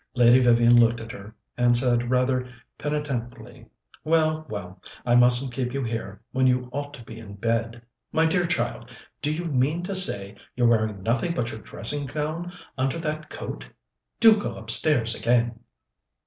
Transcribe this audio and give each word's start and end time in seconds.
Lady 0.15 0.39
Vivian 0.39 0.75
looked 0.75 0.99
at 0.99 1.11
her, 1.11 1.35
and 1.59 1.77
said 1.77 2.09
rather 2.09 2.51
penitently: 2.79 3.67
"Well, 4.03 4.47
well, 4.49 4.81
I 5.05 5.15
mustn't 5.15 5.51
keep 5.53 5.75
you 5.75 5.83
here 5.83 6.19
when 6.31 6.47
you 6.47 6.69
ought 6.71 6.95
to 6.95 7.03
be 7.03 7.19
in 7.19 7.35
bed. 7.35 7.83
My 8.11 8.25
dear 8.25 8.47
child, 8.47 8.89
do 9.21 9.31
you 9.31 9.45
mean 9.45 9.83
to 9.83 9.93
say 9.93 10.37
you're 10.55 10.65
wearing 10.67 11.03
nothing 11.03 11.35
but 11.35 11.51
your 11.51 11.61
dressing 11.61 12.07
gown 12.07 12.51
under 12.79 12.97
that 12.97 13.29
coat? 13.29 13.67
Do 14.19 14.41
go 14.41 14.55
upstairs 14.57 15.13
again." 15.13 15.59